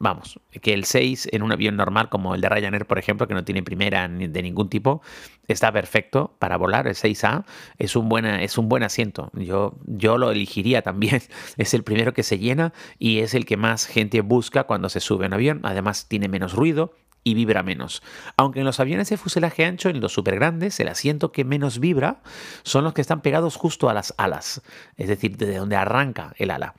Vamos, 0.00 0.40
que 0.62 0.72
el 0.72 0.84
6 0.84 1.28
en 1.30 1.42
un 1.42 1.52
avión 1.52 1.76
normal 1.76 2.08
como 2.08 2.34
el 2.34 2.40
de 2.40 2.48
Ryanair, 2.48 2.86
por 2.86 2.98
ejemplo, 2.98 3.28
que 3.28 3.34
no 3.34 3.44
tiene 3.44 3.62
primera 3.62 4.08
de 4.08 4.42
ningún 4.42 4.68
tipo, 4.68 5.02
está 5.46 5.70
perfecto 5.70 6.34
para 6.38 6.56
volar. 6.56 6.88
El 6.88 6.94
6A 6.94 7.44
es 7.78 7.94
un, 7.94 8.24
es 8.26 8.58
un 8.58 8.68
buen 8.68 8.82
asiento. 8.82 9.30
Yo, 9.34 9.78
yo 9.86 10.18
lo 10.18 10.32
elegiría 10.32 10.82
también. 10.82 11.22
Es 11.56 11.74
el 11.74 11.84
primero 11.84 12.14
que 12.14 12.22
se 12.22 12.38
llena 12.38 12.72
y 12.98 13.18
es 13.18 13.34
el 13.34 13.44
que 13.44 13.58
más 13.58 13.86
gente 13.86 14.22
busca 14.22 14.64
cuando 14.64 14.88
se 14.88 15.00
sube 15.00 15.26
a 15.26 15.28
un 15.28 15.34
avión. 15.34 15.60
Además, 15.62 16.06
tiene 16.08 16.28
menos 16.28 16.54
ruido, 16.54 16.94
y 17.22 17.34
vibra 17.34 17.62
menos. 17.62 18.02
Aunque 18.38 18.60
en 18.60 18.64
los 18.64 18.80
aviones 18.80 19.10
de 19.10 19.18
fuselaje 19.18 19.66
ancho, 19.66 19.90
en 19.90 20.00
los 20.00 20.12
super 20.12 20.36
grandes, 20.36 20.80
el 20.80 20.88
asiento 20.88 21.32
que 21.32 21.44
menos 21.44 21.78
vibra 21.78 22.22
son 22.62 22.84
los 22.84 22.94
que 22.94 23.02
están 23.02 23.20
pegados 23.20 23.56
justo 23.56 23.90
a 23.90 23.94
las 23.94 24.14
alas, 24.16 24.62
es 24.96 25.08
decir, 25.08 25.36
desde 25.36 25.58
donde 25.58 25.76
arranca 25.76 26.32
el 26.38 26.50
ala. 26.50 26.74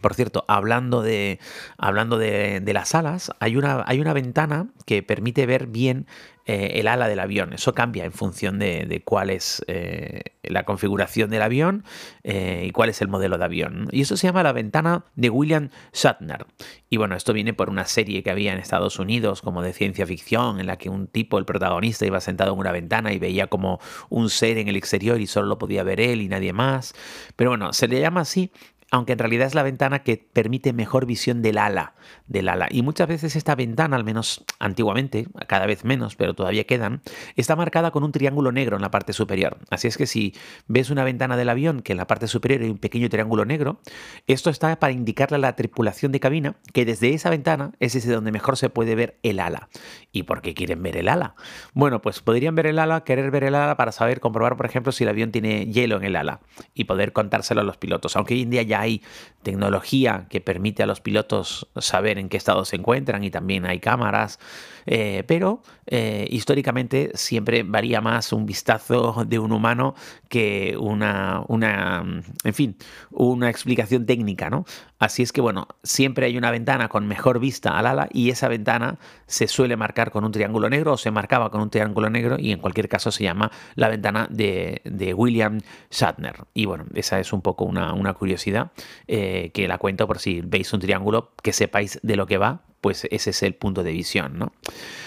Por 0.00 0.14
cierto, 0.14 0.44
hablando 0.48 1.02
de, 1.02 1.38
hablando 1.76 2.18
de, 2.18 2.62
las 2.72 2.94
alas, 2.94 3.32
hay 3.40 3.56
una, 3.56 3.84
hay 3.86 4.00
una 4.00 4.12
ventana 4.12 4.68
que 4.86 5.02
permite 5.02 5.46
ver 5.46 5.66
bien 5.66 6.06
eh, 6.48 6.80
el 6.80 6.88
ala 6.88 7.08
del 7.08 7.20
avión. 7.20 7.52
Eso 7.52 7.74
cambia 7.74 8.06
en 8.06 8.12
función 8.12 8.58
de, 8.58 9.02
cuál 9.04 9.28
es 9.28 9.62
eh, 9.68 10.22
la 10.42 10.64
configuración 10.64 11.28
del 11.28 11.42
avión 11.42 11.84
eh, 12.24 12.64
y 12.66 12.70
cuál 12.70 12.88
es 12.88 13.02
el 13.02 13.08
modelo 13.08 13.36
de 13.36 13.44
avión. 13.44 13.88
Y 13.92 14.00
eso 14.00 14.16
se 14.16 14.28
llama 14.28 14.42
la 14.42 14.52
ventana 14.52 15.04
de 15.14 15.28
William 15.28 15.68
Shatner. 15.92 16.46
Y 16.88 16.96
bueno, 16.96 17.16
esto 17.16 17.34
viene 17.34 17.52
por 17.52 17.68
una 17.68 17.84
serie 17.84 18.22
que 18.22 18.30
había 18.30 18.54
en 18.54 18.58
Estados 18.58 18.98
Unidos 18.98 19.42
como 19.42 19.60
de 19.60 19.74
ciencia 19.74 20.06
ficción, 20.06 20.58
en 20.58 20.66
la 20.66 20.78
que 20.78 20.88
un 20.88 21.06
tipo, 21.06 21.36
el 21.36 21.44
protagonista, 21.44 22.06
iba 22.06 22.18
sentado 22.18 22.54
en 22.54 22.60
una 22.60 22.72
ventana 22.72 23.12
y 23.12 23.18
veía 23.18 23.48
como 23.48 23.78
un 24.08 24.30
ser 24.30 24.56
en 24.56 24.68
el 24.68 24.76
exterior 24.76 25.20
y 25.20 25.26
solo 25.26 25.48
lo 25.48 25.58
podía 25.58 25.82
ver 25.82 26.00
él 26.00 26.22
y 26.22 26.28
nadie 26.28 26.54
más. 26.54 26.94
Pero 27.36 27.50
bueno, 27.50 27.74
se 27.74 27.88
le 27.88 28.00
llama 28.00 28.22
así 28.22 28.50
aunque 28.90 29.12
en 29.12 29.18
realidad 29.18 29.46
es 29.46 29.54
la 29.54 29.62
ventana 29.62 30.02
que 30.02 30.16
permite 30.16 30.72
mejor 30.72 31.04
visión 31.04 31.42
del 31.42 31.58
ala, 31.58 31.94
del 32.26 32.48
ala. 32.48 32.68
Y 32.70 32.82
muchas 32.82 33.06
veces 33.06 33.36
esta 33.36 33.54
ventana, 33.54 33.96
al 33.96 34.04
menos 34.04 34.44
antiguamente, 34.58 35.26
cada 35.46 35.66
vez 35.66 35.84
menos, 35.84 36.16
pero 36.16 36.34
todavía 36.34 36.64
quedan, 36.64 37.02
está 37.36 37.54
marcada 37.54 37.90
con 37.90 38.02
un 38.02 38.12
triángulo 38.12 38.50
negro 38.50 38.76
en 38.76 38.82
la 38.82 38.90
parte 38.90 39.12
superior. 39.12 39.58
Así 39.70 39.88
es 39.88 39.98
que 39.98 40.06
si 40.06 40.34
ves 40.66 40.90
una 40.90 41.04
ventana 41.04 41.36
del 41.36 41.50
avión 41.50 41.80
que 41.80 41.92
en 41.92 41.98
la 41.98 42.06
parte 42.06 42.28
superior 42.28 42.62
hay 42.62 42.70
un 42.70 42.78
pequeño 42.78 43.08
triángulo 43.10 43.44
negro, 43.44 43.80
esto 44.26 44.48
está 44.48 44.78
para 44.78 44.92
indicarle 44.92 45.36
a 45.36 45.40
la 45.40 45.56
tripulación 45.56 46.12
de 46.12 46.20
cabina 46.20 46.56
que 46.72 46.84
desde 46.84 47.12
esa 47.12 47.28
ventana 47.30 47.72
es 47.80 47.92
desde 47.92 48.12
donde 48.12 48.32
mejor 48.32 48.56
se 48.56 48.70
puede 48.70 48.94
ver 48.94 49.18
el 49.22 49.40
ala. 49.40 49.68
¿Y 50.12 50.22
por 50.22 50.40
qué 50.40 50.54
quieren 50.54 50.82
ver 50.82 50.96
el 50.96 51.08
ala? 51.08 51.34
Bueno, 51.74 52.00
pues 52.00 52.20
podrían 52.20 52.54
ver 52.54 52.66
el 52.66 52.78
ala, 52.78 53.04
querer 53.04 53.30
ver 53.30 53.44
el 53.44 53.54
ala 53.54 53.76
para 53.76 53.92
saber, 53.92 54.20
comprobar, 54.20 54.56
por 54.56 54.64
ejemplo, 54.64 54.92
si 54.92 55.04
el 55.04 55.10
avión 55.10 55.30
tiene 55.30 55.66
hielo 55.66 55.96
en 55.96 56.04
el 56.04 56.16
ala 56.16 56.40
y 56.72 56.84
poder 56.84 57.12
contárselo 57.12 57.60
a 57.60 57.64
los 57.64 57.76
pilotos. 57.76 58.16
Aunque 58.16 58.34
hoy 58.34 58.42
en 58.42 58.50
día 58.50 58.62
ya 58.62 58.77
hay 58.80 59.02
tecnología 59.42 60.26
que 60.28 60.40
permite 60.40 60.82
a 60.82 60.86
los 60.86 61.00
pilotos 61.00 61.68
saber 61.76 62.18
en 62.18 62.28
qué 62.28 62.36
estado 62.36 62.64
se 62.64 62.76
encuentran 62.76 63.24
y 63.24 63.30
también 63.30 63.66
hay 63.66 63.78
cámaras, 63.78 64.38
eh, 64.84 65.24
pero 65.26 65.62
eh, 65.86 66.26
históricamente 66.30 67.10
siempre 67.14 67.62
varía 67.62 68.00
más 68.00 68.32
un 68.32 68.44
vistazo 68.46 69.24
de 69.26 69.38
un 69.38 69.52
humano 69.52 69.94
que 70.28 70.76
una, 70.78 71.44
una, 71.48 72.04
en 72.44 72.54
fin, 72.54 72.76
una 73.10 73.48
explicación 73.48 74.06
técnica, 74.06 74.50
¿no? 74.50 74.66
Así 74.98 75.22
es 75.22 75.32
que, 75.32 75.40
bueno, 75.40 75.68
siempre 75.82 76.26
hay 76.26 76.36
una 76.36 76.50
ventana 76.50 76.88
con 76.88 77.06
mejor 77.06 77.38
vista 77.38 77.78
al 77.78 77.86
ala 77.86 78.08
y 78.12 78.30
esa 78.30 78.48
ventana 78.48 78.98
se 79.26 79.46
suele 79.46 79.76
marcar 79.76 80.10
con 80.10 80.24
un 80.24 80.32
triángulo 80.32 80.68
negro 80.68 80.94
o 80.94 80.96
se 80.96 81.12
marcaba 81.12 81.50
con 81.50 81.60
un 81.60 81.70
triángulo 81.70 82.10
negro 82.10 82.36
y 82.38 82.50
en 82.50 82.58
cualquier 82.58 82.88
caso 82.88 83.12
se 83.12 83.22
llama 83.22 83.50
la 83.76 83.88
ventana 83.88 84.26
de, 84.28 84.82
William 85.16 85.60
Shatner. 85.90 86.44
Y 86.52 86.66
bueno, 86.66 86.84
esa 86.94 87.20
es 87.20 87.32
un 87.32 87.42
poco 87.42 87.64
una, 87.64 88.12
curiosidad 88.14 88.67
eh, 89.06 89.50
que 89.52 89.68
la 89.68 89.78
cuento 89.78 90.06
por 90.06 90.18
si 90.18 90.40
veis 90.40 90.72
un 90.72 90.80
triángulo, 90.80 91.32
que 91.42 91.52
sepáis 91.52 91.98
de 92.02 92.16
lo 92.16 92.26
que 92.26 92.38
va, 92.38 92.62
pues 92.80 93.06
ese 93.10 93.30
es 93.30 93.42
el 93.42 93.54
punto 93.54 93.82
de 93.82 93.92
visión, 93.92 94.38
¿no? 94.38 94.52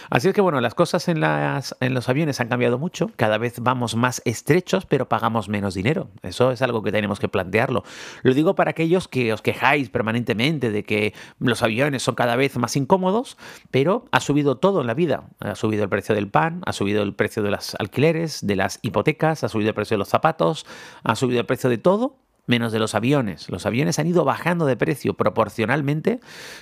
Así 0.10 0.28
es 0.28 0.34
que 0.34 0.42
bueno, 0.42 0.60
las 0.60 0.76
cosas 0.76 1.08
en, 1.08 1.22
las, 1.22 1.74
en 1.80 1.94
los 1.94 2.10
aviones 2.10 2.42
han 2.42 2.50
cambiado 2.50 2.78
mucho, 2.78 3.12
cada 3.16 3.38
vez 3.38 3.62
vamos 3.62 3.96
más 3.96 4.22
estrechos, 4.26 4.86
pero 4.86 5.08
pagamos 5.08 5.48
menos 5.48 5.74
dinero. 5.74 6.10
Eso 6.22 6.52
es 6.52 6.62
algo 6.62 6.84
que 6.84 6.92
tenemos 6.92 7.18
que 7.18 7.30
plantearlo. 7.30 7.86
Lo 8.22 8.34
digo 8.34 8.54
para 8.54 8.72
aquellos 8.72 9.08
que 9.08 9.32
os 9.32 9.42
quejáis 9.42 9.90
permanentemente 9.90 10.70
de 10.70 10.84
que 10.84 11.14
los 11.40 11.64
aviones 11.64 12.04
son 12.04 12.16
cada 12.16 12.36
vez 12.36 12.58
más 12.58 12.76
incómodos, 12.76 13.38
pero 13.72 14.06
ha 14.12 14.20
subido 14.20 14.58
todo 14.58 14.82
en 14.82 14.88
la 14.88 14.94
vida. 14.96 15.30
Ha 15.40 15.56
subido 15.56 15.84
el 15.84 15.90
precio 15.90 16.14
del 16.14 16.28
pan, 16.28 16.62
ha 16.66 16.74
subido 16.74 17.04
el 17.04 17.16
precio 17.16 17.42
de 17.42 17.52
los 17.52 17.76
alquileres, 17.76 18.46
de 18.46 18.58
las 18.58 18.80
hipotecas, 18.82 19.46
ha 19.46 19.50
subido 19.50 19.70
el 19.70 19.76
precio 19.76 19.96
de 19.96 20.00
los 20.00 20.10
zapatos, 20.10 20.66
ha 21.04 21.16
subido 21.16 21.40
el 21.40 21.46
precio 21.46 21.70
de 21.70 21.78
todo 21.78 22.18
menos 22.52 22.74
de 22.74 22.80
los 22.80 22.94
aviones. 22.94 23.50
Los 23.50 23.66
aviones 23.66 23.98
han 23.98 24.08
ido 24.08 24.26
bajando 24.26 24.66
de 24.66 24.76
precio 24.76 25.14
proporcionalmente 25.16 26.20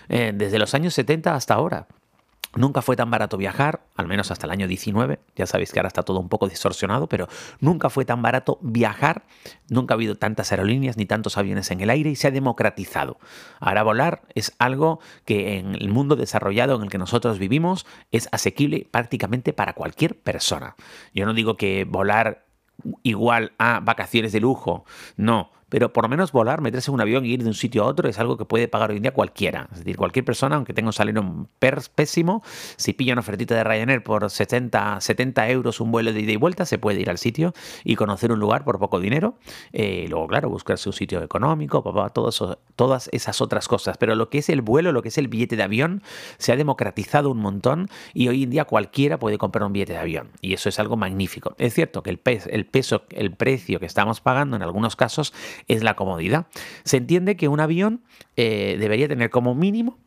eh, 0.08 0.31
desde 0.36 0.60
los 0.60 0.75
años 0.75 0.93
70 0.93 1.34
hasta 1.34 1.55
ahora. 1.55 1.88
Nunca 2.55 2.81
fue 2.81 2.96
tan 2.96 3.12
barato 3.12 3.38
viajar, 3.38 3.81
al 3.96 4.08
menos 4.08 4.31
hasta 4.31 4.46
el 4.48 4.51
año 4.51 4.67
19. 4.67 5.19
Ya 5.36 5.46
sabéis 5.46 5.72
que 5.72 5.79
ahora 5.79 5.88
está 5.88 6.03
todo 6.03 6.19
un 6.19 6.29
poco 6.29 6.48
distorsionado, 6.48 7.08
pero 7.08 7.27
nunca 7.60 7.89
fue 7.89 8.05
tan 8.05 8.22
barato 8.22 8.58
viajar. 8.62 9.24
Nunca 9.69 9.93
ha 9.93 9.98
habido 9.98 10.15
tantas 10.15 10.51
aerolíneas 10.51 10.98
ni 10.98 11.05
tantos 11.05 11.38
aviones 11.38 11.69
en 11.69 11.81
el 11.81 11.89
aire 11.89 12.10
y 12.10 12.15
se 12.15 12.27
ha 12.27 12.31
democratizado. 12.31 13.19
Ahora 13.60 13.84
volar 13.84 14.22
es 14.34 14.55
algo 14.58 15.00
que 15.25 15.58
en 15.58 15.75
el 15.75 15.89
mundo 15.89 16.15
desarrollado 16.15 16.75
en 16.75 16.84
el 16.84 16.89
que 16.89 16.98
nosotros 16.98 17.38
vivimos 17.38 17.86
es 18.12 18.29
asequible 18.31 18.88
prácticamente 18.89 19.53
para 19.53 19.74
cualquier 19.74 20.19
persona. 20.19 20.75
Yo 21.13 21.27
no 21.27 21.34
digo 21.34 21.55
que 21.55 21.86
volar 21.88 22.46
igual 23.03 23.53
a 23.58 23.79
vacaciones 23.79 24.31
de 24.31 24.39
lujo. 24.39 24.86
No, 25.17 25.51
pero 25.69 25.93
por 25.93 26.03
lo 26.03 26.09
menos 26.09 26.31
volar, 26.31 26.61
meterse 26.61 26.91
en 26.91 26.95
un 26.95 27.01
avión 27.01 27.25
y 27.25 27.29
ir 27.29 27.43
de 27.43 27.47
un 27.47 27.53
sitio 27.53 27.83
a 27.83 27.88
otro 27.88 28.09
es 28.09 28.19
algo 28.19 28.38
que 28.38 28.45
puede 28.45 28.67
pagar 28.67 28.91
hoy 28.91 28.97
en 28.97 29.03
día 29.03 29.13
cualquiera. 29.13 29.67
Es 29.71 29.79
decir, 29.79 29.97
cualquier 29.97 30.25
persona, 30.25 30.55
aunque 30.55 30.73
tenga 30.73 30.89
un 30.89 30.93
salario 30.93 31.47
pésimo, 31.95 32.43
si 32.75 32.93
pilla 32.93 33.13
una 33.13 33.21
ofertita 33.21 33.55
de 33.55 33.63
Ryanair 33.63 34.03
por 34.03 34.29
70, 34.29 35.01
70 35.01 35.49
euros 35.49 35.79
un 35.79 35.91
vuelo 35.91 36.13
de 36.13 36.21
ida 36.21 36.31
y 36.31 36.35
vuelta, 36.35 36.65
se 36.65 36.77
puede 36.77 36.99
ir 36.99 37.09
al 37.09 37.17
sitio 37.17 37.53
y 37.83 37.95
conocer 37.95 38.31
un 38.31 38.39
lugar 38.39 38.63
por 38.63 38.79
poco 38.79 38.99
dinero. 38.99 39.38
Eh, 39.71 40.07
luego, 40.09 40.27
claro, 40.27 40.49
buscarse 40.49 40.89
un 40.89 40.93
sitio 40.93 41.21
económico, 41.21 41.83
todo 42.13 42.29
todas 42.75 43.09
esas 43.11 43.41
otras 43.41 43.67
cosas. 43.67 43.97
Pero 43.97 44.15
lo 44.15 44.29
que 44.29 44.39
es 44.39 44.49
el 44.49 44.61
vuelo, 44.61 44.91
lo 44.91 45.01
que 45.01 45.09
es 45.09 45.17
el 45.17 45.27
billete 45.27 45.55
de 45.55 45.63
avión, 45.63 46.01
se 46.38 46.51
ha 46.51 46.55
democratizado 46.55 47.29
un 47.29 47.39
montón 47.39 47.89
y 48.13 48.27
hoy 48.27 48.43
en 48.43 48.49
día 48.49 48.65
cualquiera 48.65 49.19
puede 49.19 49.38
comprar 49.38 49.65
un 49.65 49.73
billete 49.73 49.93
de 49.93 49.99
avión. 49.99 50.29
Y 50.41 50.53
eso 50.53 50.69
es 50.69 50.79
algo 50.79 50.97
magnífico. 50.97 51.55
Es 51.57 51.73
cierto 51.73 52.03
que 52.03 52.09
el 52.09 52.19
peso, 52.19 53.03
el 53.09 53.31
precio 53.31 53.79
que 53.79 53.85
estamos 53.85 54.21
pagando 54.21 54.55
en 54.55 54.63
algunos 54.63 54.95
casos 54.95 55.33
es 55.67 55.83
la 55.83 55.95
comodidad. 55.95 56.47
Se 56.83 56.97
entiende 56.97 57.35
que 57.35 57.47
un 57.47 57.59
avión 57.59 58.01
eh, 58.35 58.77
debería 58.79 59.07
tener 59.07 59.29
como 59.29 59.55
mínimo 59.55 59.97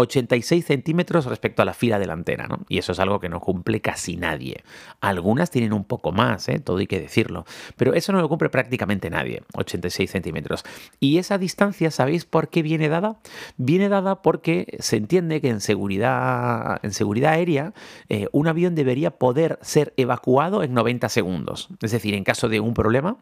86 0.00 0.64
centímetros 0.64 1.26
respecto 1.26 1.60
a 1.60 1.64
la 1.64 1.74
fila 1.74 1.98
delantera, 1.98 2.46
¿no? 2.46 2.60
Y 2.68 2.78
eso 2.78 2.92
es 2.92 3.00
algo 3.00 3.18
que 3.18 3.28
no 3.28 3.40
cumple 3.40 3.80
casi 3.80 4.16
nadie. 4.16 4.62
Algunas 5.00 5.50
tienen 5.50 5.72
un 5.72 5.84
poco 5.84 6.12
más, 6.12 6.48
¿eh? 6.48 6.60
todo 6.60 6.76
hay 6.76 6.86
que 6.86 7.00
decirlo, 7.00 7.44
pero 7.76 7.94
eso 7.94 8.12
no 8.12 8.20
lo 8.20 8.28
cumple 8.28 8.48
prácticamente 8.48 9.10
nadie, 9.10 9.42
86 9.54 10.08
centímetros. 10.08 10.64
Y 11.00 11.18
esa 11.18 11.36
distancia, 11.36 11.90
¿sabéis 11.90 12.24
por 12.24 12.48
qué 12.48 12.62
viene 12.62 12.88
dada? 12.88 13.18
Viene 13.56 13.88
dada 13.88 14.22
porque 14.22 14.76
se 14.78 14.98
entiende 14.98 15.40
que 15.40 15.48
en 15.48 15.60
seguridad, 15.60 16.78
en 16.84 16.92
seguridad 16.92 17.32
aérea 17.32 17.72
eh, 18.08 18.28
un 18.30 18.46
avión 18.46 18.76
debería 18.76 19.10
poder 19.10 19.58
ser 19.62 19.94
evacuado 19.96 20.62
en 20.62 20.74
90 20.74 21.08
segundos. 21.08 21.70
Es 21.82 21.90
decir, 21.90 22.14
en 22.14 22.22
caso 22.22 22.48
de 22.48 22.60
un 22.60 22.72
problema, 22.72 23.16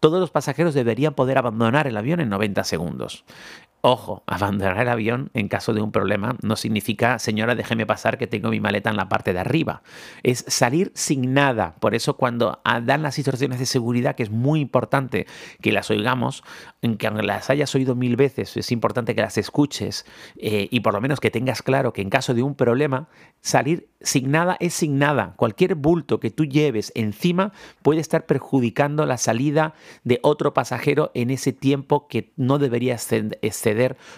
todos 0.00 0.18
los 0.18 0.30
pasajeros 0.30 0.72
deberían 0.72 1.12
poder 1.12 1.36
abandonar 1.36 1.86
el 1.86 1.96
avión 1.98 2.20
en 2.20 2.30
90 2.30 2.64
segundos. 2.64 3.26
Ojo, 3.84 4.22
abandonar 4.28 4.78
el 4.78 4.88
avión 4.88 5.30
en 5.34 5.48
caso 5.48 5.74
de 5.74 5.80
un 5.80 5.90
problema 5.90 6.36
no 6.40 6.54
significa, 6.54 7.18
señora, 7.18 7.56
déjeme 7.56 7.84
pasar 7.84 8.16
que 8.16 8.28
tengo 8.28 8.48
mi 8.48 8.60
maleta 8.60 8.90
en 8.90 8.96
la 8.96 9.08
parte 9.08 9.32
de 9.32 9.40
arriba. 9.40 9.82
Es 10.22 10.44
salir 10.46 10.92
sin 10.94 11.34
nada. 11.34 11.74
Por 11.80 11.96
eso 11.96 12.16
cuando 12.16 12.60
dan 12.64 13.02
las 13.02 13.18
instrucciones 13.18 13.58
de 13.58 13.66
seguridad, 13.66 14.14
que 14.14 14.22
es 14.22 14.30
muy 14.30 14.60
importante 14.60 15.26
que 15.60 15.72
las 15.72 15.90
oigamos, 15.90 16.44
que 16.96 17.06
aunque 17.08 17.24
las 17.24 17.50
hayas 17.50 17.74
oído 17.74 17.96
mil 17.96 18.14
veces, 18.14 18.56
es 18.56 18.70
importante 18.70 19.16
que 19.16 19.20
las 19.20 19.36
escuches 19.36 20.06
eh, 20.36 20.68
y 20.70 20.78
por 20.78 20.94
lo 20.94 21.00
menos 21.00 21.18
que 21.18 21.32
tengas 21.32 21.60
claro 21.60 21.92
que 21.92 22.02
en 22.02 22.10
caso 22.10 22.34
de 22.34 22.44
un 22.44 22.54
problema, 22.54 23.08
salir 23.40 23.88
sin 24.00 24.30
nada 24.30 24.56
es 24.60 24.74
sin 24.74 25.00
nada. 25.00 25.34
Cualquier 25.34 25.74
bulto 25.74 26.20
que 26.20 26.30
tú 26.30 26.44
lleves 26.44 26.92
encima 26.94 27.52
puede 27.82 28.00
estar 28.00 28.26
perjudicando 28.26 29.06
la 29.06 29.16
salida 29.16 29.74
de 30.04 30.20
otro 30.22 30.54
pasajero 30.54 31.10
en 31.14 31.30
ese 31.30 31.52
tiempo 31.52 32.06
que 32.06 32.32
no 32.36 32.60
debería 32.60 32.94
exceder 32.94 33.71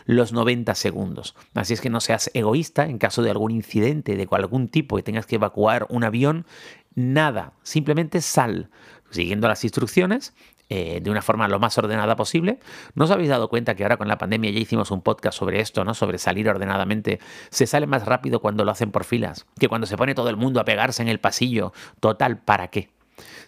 los 0.05 0.33
90 0.33 0.75
segundos. 0.75 1.35
Así 1.55 1.75
es 1.75 1.81
que 1.81 1.91
no 1.91 2.01
seas 2.01 2.31
egoísta 2.35 2.87
en 2.87 2.99
caso 2.99 3.23
de 3.23 3.31
algún 3.31 3.51
incidente 3.51 4.17
de 4.17 4.29
algún 4.31 4.69
tipo 4.69 4.97
que 4.97 5.03
tengas 5.03 5.27
que 5.27 5.37
evacuar 5.37 5.87
un 5.91 6.05
avión. 6.05 6.47
Nada, 6.95 7.53
simplemente 7.63 8.21
sal 8.21 8.71
siguiendo 9.11 9.47
las 9.47 9.63
instrucciones 9.63 10.35
eh, 10.71 11.01
de 11.03 11.11
una 11.11 11.23
forma 11.23 11.47
lo 11.47 11.61
más 11.61 11.77
ordenada 11.79 12.17
posible. 12.17 12.59
¿No 12.95 13.05
os 13.05 13.11
habéis 13.11 13.29
dado 13.29 13.49
cuenta 13.49 13.75
que 13.75 13.83
ahora 13.83 13.97
con 13.97 14.09
la 14.09 14.19
pandemia 14.19 14.51
ya 14.51 14.59
hicimos 14.59 14.91
un 14.91 15.03
podcast 15.03 15.39
sobre 15.39 15.61
esto, 15.61 15.85
¿no? 15.85 15.95
Sobre 15.95 16.19
salir 16.19 16.49
ordenadamente. 16.49 17.21
Se 17.51 17.67
sale 17.67 17.87
más 17.87 18.07
rápido 18.07 18.41
cuando 18.41 18.65
lo 18.65 18.71
hacen 18.71 18.91
por 18.91 19.05
filas, 19.05 19.47
que 19.59 19.69
cuando 19.69 19.87
se 19.87 19.97
pone 19.97 20.15
todo 20.15 20.31
el 20.31 20.37
mundo 20.37 20.61
a 20.61 20.65
pegarse 20.65 21.03
en 21.03 21.09
el 21.09 21.21
pasillo. 21.21 21.73
Total, 22.01 22.39
¿para 22.39 22.69
qué? 22.69 22.89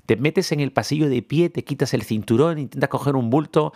Te 0.07 0.17
metes 0.17 0.53
en 0.53 0.61
el 0.61 0.73
pasillo 0.73 1.09
de 1.09 1.23
pie, 1.23 1.51
te 1.51 1.65
quitas 1.65 1.95
el 1.95 2.03
cinturón, 2.03 2.59
intentas 2.59 2.89
coger 2.91 3.17
un 3.17 3.31
bulto, 3.31 3.73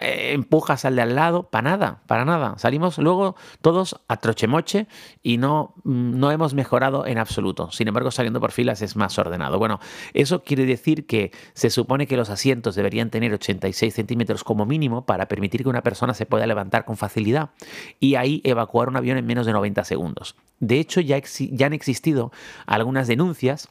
eh, 0.00 0.32
empujas 0.32 0.84
al 0.84 0.96
de 0.96 1.02
al 1.02 1.14
lado, 1.14 1.50
para 1.50 1.70
nada, 1.70 2.02
para 2.06 2.24
nada. 2.24 2.54
Salimos 2.58 2.98
luego 2.98 3.36
todos 3.60 4.00
a 4.08 4.16
trochemoche 4.16 4.86
y 5.22 5.36
no, 5.36 5.74
mm, 5.84 6.18
no 6.18 6.30
hemos 6.30 6.54
mejorado 6.54 7.06
en 7.06 7.18
absoluto. 7.18 7.70
Sin 7.70 7.88
embargo, 7.88 8.10
saliendo 8.10 8.40
por 8.40 8.52
filas 8.52 8.82
es 8.82 8.96
más 8.96 9.18
ordenado. 9.18 9.58
Bueno, 9.58 9.80
eso 10.14 10.42
quiere 10.42 10.66
decir 10.66 11.06
que 11.06 11.32
se 11.52 11.70
supone 11.70 12.06
que 12.06 12.16
los 12.16 12.30
asientos 12.30 12.74
deberían 12.74 13.10
tener 13.10 13.32
86 13.32 13.94
centímetros 13.94 14.44
como 14.44 14.66
mínimo 14.66 15.04
para 15.06 15.28
permitir 15.28 15.62
que 15.62 15.68
una 15.68 15.82
persona 15.82 16.14
se 16.14 16.26
pueda 16.26 16.46
levantar 16.46 16.84
con 16.84 16.96
facilidad 16.96 17.50
y 18.00 18.14
ahí 18.14 18.40
evacuar 18.44 18.88
un 18.88 18.96
avión 18.96 19.18
en 19.18 19.26
menos 19.26 19.46
de 19.46 19.52
90 19.52 19.84
segundos. 19.84 20.36
De 20.60 20.78
hecho, 20.78 21.00
ya, 21.00 21.20
ya 21.50 21.66
han 21.66 21.72
existido 21.72 22.32
algunas 22.66 23.06
denuncias 23.06 23.68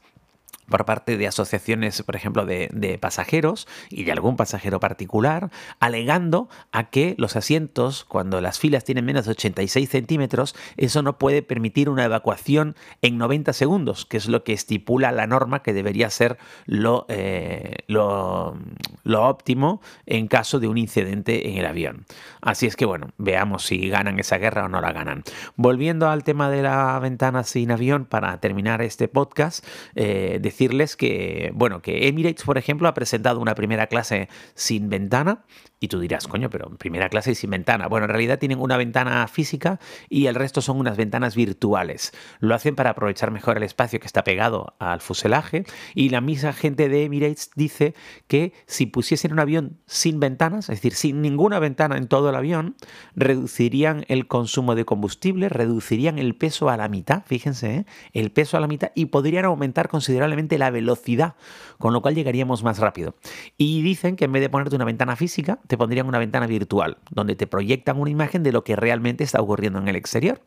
por 0.73 0.85
parte 0.85 1.17
de 1.17 1.27
asociaciones, 1.27 2.01
por 2.01 2.15
ejemplo, 2.15 2.47
de, 2.47 2.97
pasajeros 2.99 3.67
y 3.91 4.05
de 4.05 4.11
algún 4.11 4.37
pasajero 4.37 4.79
particular, 4.79 5.51
alegando 5.79 6.49
a 6.71 6.89
que 6.89 7.13
los 7.19 7.35
asientos, 7.35 8.05
cuando 8.05 8.41
las 8.41 8.57
filas 8.57 8.83
tienen 8.83 9.05
menos 9.05 9.25
de 9.25 9.31
86 9.33 9.87
centímetros, 9.87 10.55
eso 10.75 11.03
no 11.03 11.19
puede 11.19 11.43
permitir 11.43 11.89
una 11.89 12.05
evacuación 12.05 12.75
en 13.03 13.19
90 13.19 13.53
segundos, 13.53 14.07
que 14.07 14.17
es 14.17 14.27
lo 14.27 14.43
que 14.43 14.53
estipula 14.53 15.11
la 15.11 15.27
norma 15.27 15.61
que 15.61 15.73
debería 15.73 16.09
ser 16.09 16.39
lo, 16.65 17.05
eh, 17.07 17.75
lo, 17.85 18.57
lo 19.03 19.27
óptimo 19.27 19.79
en 20.07 20.27
caso 20.27 20.59
de 20.59 20.69
un 20.69 20.79
incidente 20.79 21.51
en 21.51 21.59
el 21.59 21.67
avión. 21.67 22.05
Así 22.41 22.65
es 22.65 22.75
que, 22.75 22.85
bueno, 22.85 23.09
veamos 23.19 23.63
si 23.63 23.89
ganan 23.89 24.17
esa 24.17 24.39
guerra 24.39 24.65
o 24.65 24.69
no 24.69 24.81
la 24.81 24.91
ganan. 24.91 25.23
Volviendo 25.55 26.09
al 26.09 26.23
tema 26.23 26.49
de 26.49 26.63
la 26.63 26.97
ventana 26.97 27.43
sin 27.43 27.69
avión, 27.69 28.05
para 28.05 28.39
terminar 28.39 28.81
este 28.81 29.07
podcast, 29.07 29.63
eh, 29.93 30.39
decirles 30.63 30.95
que, 30.95 31.51
bueno, 31.53 31.81
que 31.81 32.07
Emirates, 32.07 32.45
por 32.45 32.57
ejemplo, 32.57 32.87
ha 32.87 32.93
presentado 32.93 33.39
una 33.39 33.55
primera 33.55 33.87
clase 33.87 34.29
sin 34.55 34.89
ventana 34.89 35.43
y 35.83 35.89
tú 35.89 35.99
dirás, 35.99 36.29
coño, 36.29 36.49
pero 36.49 36.69
primera 36.77 37.09
clase 37.09 37.31
y 37.31 37.35
sin 37.35 37.49
ventana. 37.49 37.87
Bueno, 37.87 38.05
en 38.05 38.09
realidad 38.09 38.39
tienen 38.39 38.61
una 38.61 38.77
ventana 38.77 39.27
física 39.27 39.81
y 40.07 40.27
el 40.27 40.35
resto 40.35 40.61
son 40.61 40.79
unas 40.79 40.95
ventanas 40.95 41.35
virtuales. 41.35 42.13
Lo 42.39 42.55
hacen 42.55 42.73
para 42.75 42.91
aprovechar 42.91 43.31
mejor 43.31 43.57
el 43.57 43.63
espacio 43.63 43.99
que 43.99 44.07
está 44.07 44.23
pegado 44.23 44.75
al 44.79 45.01
fuselaje 45.01 45.65
y 45.93 46.07
la 46.07 46.21
misma 46.21 46.53
gente 46.53 46.87
de 46.87 47.03
Emirates 47.03 47.51
dice 47.57 47.95
que 48.27 48.53
si 48.65 48.85
pusiesen 48.85 49.33
un 49.33 49.39
avión 49.39 49.77
sin 49.85 50.21
ventanas, 50.21 50.69
es 50.69 50.77
decir, 50.77 50.93
sin 50.93 51.21
ninguna 51.21 51.59
ventana 51.59 51.97
en 51.97 52.07
todo 52.07 52.29
el 52.29 52.35
avión, 52.35 52.77
reducirían 53.17 54.05
el 54.07 54.27
consumo 54.27 54.75
de 54.75 54.85
combustible, 54.85 55.49
reducirían 55.49 56.17
el 56.17 56.37
peso 56.37 56.69
a 56.69 56.77
la 56.77 56.87
mitad, 56.87 57.23
fíjense, 57.25 57.75
¿eh? 57.75 57.85
el 58.13 58.31
peso 58.31 58.55
a 58.55 58.61
la 58.61 58.67
mitad 58.67 58.91
y 58.95 59.07
podrían 59.07 59.43
aumentar 59.43 59.89
considerablemente 59.89 60.42
la 60.57 60.69
velocidad, 60.69 61.35
con 61.77 61.93
lo 61.93 62.01
cual 62.01 62.15
llegaríamos 62.15 62.63
más 62.63 62.79
rápido. 62.79 63.15
Y 63.57 63.81
dicen 63.81 64.15
que 64.15 64.25
en 64.25 64.31
vez 64.31 64.41
de 64.41 64.49
ponerte 64.49 64.75
una 64.75 64.85
ventana 64.85 65.15
física, 65.15 65.59
te 65.67 65.77
pondrían 65.77 66.07
una 66.07 66.19
ventana 66.19 66.47
virtual, 66.47 66.97
donde 67.09 67.35
te 67.35 67.47
proyectan 67.47 67.99
una 67.99 68.11
imagen 68.11 68.43
de 68.43 68.51
lo 68.51 68.63
que 68.63 68.75
realmente 68.75 69.23
está 69.23 69.41
ocurriendo 69.41 69.79
en 69.79 69.87
el 69.87 69.95
exterior. 69.95 70.41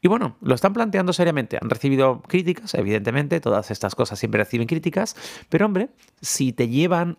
Y 0.00 0.08
bueno, 0.08 0.36
lo 0.40 0.54
están 0.54 0.72
planteando 0.72 1.12
seriamente. 1.12 1.58
Han 1.60 1.70
recibido 1.70 2.22
críticas, 2.22 2.74
evidentemente, 2.74 3.40
todas 3.40 3.70
estas 3.70 3.94
cosas 3.94 4.18
siempre 4.18 4.42
reciben 4.42 4.66
críticas, 4.66 5.16
pero 5.48 5.66
hombre, 5.66 5.90
si 6.20 6.52
te 6.52 6.68
llevan 6.68 7.18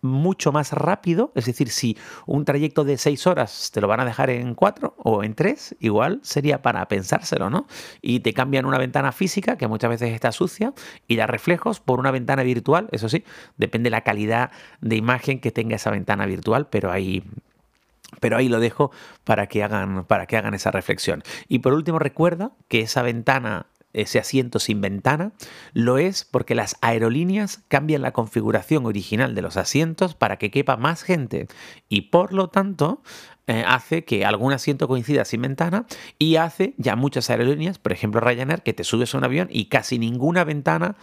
mucho 0.00 0.52
más 0.52 0.72
rápido, 0.72 1.32
es 1.34 1.46
decir, 1.46 1.70
si 1.70 1.96
un 2.26 2.44
trayecto 2.44 2.84
de 2.84 2.98
seis 2.98 3.26
horas 3.26 3.70
te 3.72 3.80
lo 3.80 3.88
van 3.88 4.00
a 4.00 4.04
dejar 4.04 4.30
en 4.30 4.54
cuatro 4.54 4.94
o 4.98 5.24
en 5.24 5.34
tres, 5.34 5.74
igual 5.80 6.20
sería 6.22 6.62
para 6.62 6.86
pensárselo, 6.88 7.50
¿no? 7.50 7.66
Y 8.00 8.20
te 8.20 8.32
cambian 8.32 8.66
una 8.66 8.78
ventana 8.78 9.12
física, 9.12 9.56
que 9.56 9.66
muchas 9.66 9.90
veces 9.90 10.12
está 10.12 10.32
sucia, 10.32 10.72
y 11.06 11.16
da 11.16 11.26
reflejos 11.26 11.80
por 11.80 11.98
una 11.98 12.10
ventana 12.10 12.42
virtual, 12.42 12.88
eso 12.92 13.08
sí, 13.08 13.24
depende 13.56 13.88
de 13.88 13.92
la 13.92 14.02
calidad 14.02 14.50
de 14.80 14.96
imagen 14.96 15.40
que 15.40 15.50
tenga 15.50 15.76
esa 15.76 15.90
ventana 15.90 16.26
virtual, 16.26 16.68
pero 16.68 16.90
ahí 16.90 17.22
pero 18.20 18.38
ahí 18.38 18.48
lo 18.48 18.58
dejo 18.58 18.90
para 19.24 19.46
que 19.48 19.62
hagan, 19.62 20.04
para 20.04 20.26
que 20.26 20.36
hagan 20.36 20.54
esa 20.54 20.70
reflexión. 20.70 21.22
Y 21.46 21.58
por 21.58 21.74
último, 21.74 21.98
recuerda 21.98 22.52
que 22.68 22.80
esa 22.80 23.02
ventana 23.02 23.66
ese 23.92 24.18
asiento 24.18 24.58
sin 24.58 24.80
ventana, 24.80 25.32
lo 25.72 25.98
es 25.98 26.24
porque 26.24 26.54
las 26.54 26.76
aerolíneas 26.80 27.62
cambian 27.68 28.02
la 28.02 28.12
configuración 28.12 28.86
original 28.86 29.34
de 29.34 29.42
los 29.42 29.56
asientos 29.56 30.14
para 30.14 30.36
que 30.36 30.50
quepa 30.50 30.76
más 30.76 31.02
gente 31.02 31.48
y 31.88 32.02
por 32.02 32.32
lo 32.32 32.48
tanto 32.48 33.02
eh, 33.46 33.64
hace 33.66 34.04
que 34.04 34.26
algún 34.26 34.52
asiento 34.52 34.88
coincida 34.88 35.24
sin 35.24 35.40
ventana 35.40 35.86
y 36.18 36.36
hace 36.36 36.74
ya 36.76 36.96
muchas 36.96 37.30
aerolíneas, 37.30 37.78
por 37.78 37.92
ejemplo 37.92 38.20
Ryanair, 38.20 38.62
que 38.62 38.74
te 38.74 38.84
subes 38.84 39.14
a 39.14 39.18
un 39.18 39.24
avión 39.24 39.48
y 39.50 39.66
casi 39.66 39.98
ninguna 39.98 40.44
ventana 40.44 40.96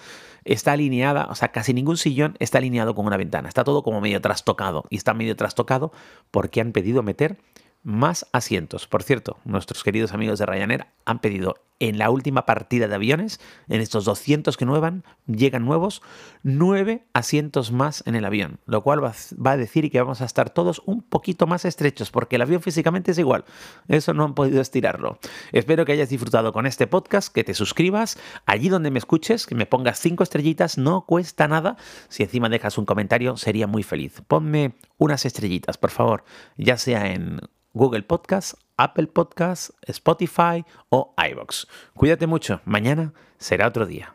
está 0.44 0.74
alineada, 0.74 1.26
o 1.32 1.36
sea, 1.36 1.48
casi 1.48 1.74
ningún 1.74 1.98
sillón 1.98 2.36
está 2.40 2.60
alineado 2.60 2.94
con 2.94 3.08
una 3.08 3.18
ventana. 3.18 3.50
Está 3.50 3.64
todo 3.64 3.82
como 3.82 4.00
medio 4.00 4.22
trastocado 4.22 4.86
y 4.92 4.98
está 4.98 5.16
medio 5.16 5.36
trastocado 5.36 5.92
porque 6.30 6.62
han 6.62 6.72
pedido 6.72 7.02
meter 7.02 7.38
más 7.86 8.26
asientos. 8.34 8.88
Por 8.88 9.04
cierto, 9.04 9.38
nuestros 9.46 9.84
queridos 9.84 10.12
amigos 10.12 10.40
de 10.40 10.48
Ryanair 10.48 10.88
han 11.06 11.20
pedido 11.20 11.56
en 11.80 11.98
la 11.98 12.10
última 12.10 12.46
partida 12.46 12.88
de 12.88 12.96
aviones, 12.96 13.40
en 13.68 13.82
estos 13.82 14.06
200 14.06 14.56
que 14.56 14.66
nuevan, 14.66 15.04
llegan 15.28 15.66
nuevos, 15.66 16.02
nueve 16.42 17.06
asientos 17.14 17.72
más 17.72 18.02
en 18.06 18.16
el 18.16 18.24
avión, 18.24 18.60
lo 18.66 18.82
cual 18.82 19.04
va, 19.04 19.52
a 19.52 19.58
decir 19.58 19.92
que 19.92 20.00
vamos 20.02 20.22
a 20.22 20.26
estar 20.26 20.50
todos 20.50 20.82
un 20.86 21.02
poquito 21.02 21.48
más 21.48 21.66
estrechos, 21.66 22.12
porque 22.12 22.38
el 22.38 22.42
avión 22.42 22.62
físicamente 22.62 23.12
es 23.12 23.20
igual. 23.20 23.44
Eso 23.88 24.14
no 24.14 24.24
han 24.24 24.36
podido 24.36 24.62
estirarlo. 24.62 25.20
Espero 25.52 25.86
que 25.86 25.92
hayas 25.92 26.10
disfrutado 26.10 26.54
con 26.54 26.66
este 26.66 26.88
podcast, 26.88 27.34
que 27.34 27.44
te 27.44 27.54
suscribas 27.54 28.18
allí 28.46 28.70
donde 28.70 28.90
me 28.90 29.00
escuches, 29.00 29.46
que 29.46 29.56
me 29.56 29.66
pongas 29.66 30.00
cinco 30.00 30.24
estrellitas, 30.24 30.78
no 30.78 31.06
cuesta 31.06 31.48
nada. 31.48 31.76
Si 32.08 32.24
encima 32.24 32.50
dejas 32.50 32.78
un 32.78 32.86
comentario, 32.86 33.36
sería 33.36 33.68
muy 33.68 33.84
feliz. 33.84 34.22
Ponme 34.28 34.76
unas 34.98 35.26
estrellitas, 35.26 35.78
por 35.78 35.92
favor, 35.92 36.24
ya 36.58 36.78
sea 36.78 37.08
en 37.14 37.42
Google 37.74 38.04
Podcast, 38.04 38.56
Apple 38.78 39.08
Podcast, 39.08 39.72
Spotify 39.82 40.66
o 40.90 41.14
iBox. 41.32 41.68
Cuídate 41.94 42.28
mucho, 42.28 42.62
mañana 42.66 43.14
será 43.38 43.68
otro 43.68 43.86
día. 43.86 44.15